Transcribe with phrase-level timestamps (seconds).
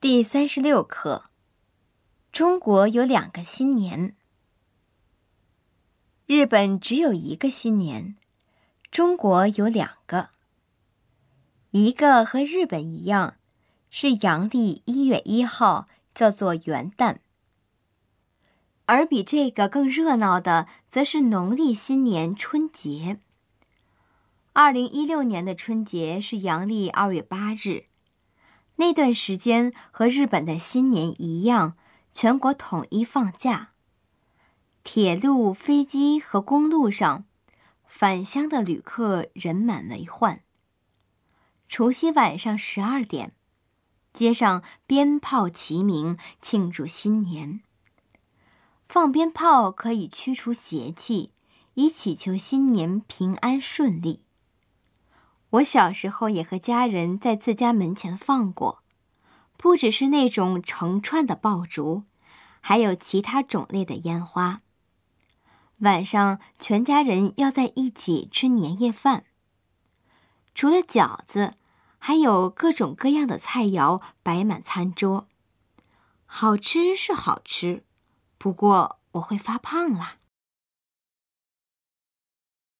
[0.00, 1.24] 第三十六课：
[2.30, 4.14] 中国有两个新年，
[6.24, 8.14] 日本只有一个新年，
[8.92, 10.28] 中国有两个。
[11.72, 13.38] 一个和日本一样，
[13.90, 17.16] 是阳历一月一号，叫做元旦；
[18.86, 23.18] 而比这个更热闹的，则是农历新年春节。
[24.52, 27.87] 二零一六年的春节是阳历二月八日。
[28.80, 31.76] 那段时间和日本的新年一样，
[32.12, 33.72] 全国统一放假。
[34.84, 37.24] 铁路、飞机和公路上，
[37.88, 40.42] 返乡的旅客人满为患。
[41.68, 43.34] 除夕晚上十二点，
[44.12, 47.60] 街上鞭炮齐鸣，庆祝新年。
[48.86, 51.32] 放鞭炮可以驱除邪气，
[51.74, 54.22] 以祈求新年平安顺利。
[55.50, 58.82] 我小时候也和家人在自家门前放过，
[59.56, 62.04] 不只是那种成串的爆竹，
[62.60, 64.60] 还有其他种类的烟花。
[65.78, 69.24] 晚上全家人要在一起吃年夜饭，
[70.54, 71.54] 除了饺子，
[71.98, 75.28] 还有各种各样的菜肴摆满餐桌。
[76.26, 77.84] 好吃是好吃，
[78.36, 80.16] 不过我会发胖啦。